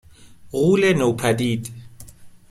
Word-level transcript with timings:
غولِ 0.53 0.93
نوپدید 0.93 1.69